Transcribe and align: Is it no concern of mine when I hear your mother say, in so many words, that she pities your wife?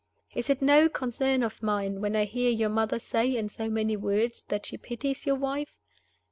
Is 0.33 0.49
it 0.49 0.63
no 0.63 0.89
concern 0.89 1.43
of 1.43 1.61
mine 1.61 2.01
when 2.01 2.15
I 2.15 2.25
hear 2.25 2.49
your 2.49 2.69
mother 2.69 2.97
say, 2.97 3.35
in 3.37 3.49
so 3.49 3.69
many 3.69 3.95
words, 3.95 4.41
that 4.45 4.65
she 4.65 4.75
pities 4.79 5.27
your 5.27 5.35
wife? 5.35 5.75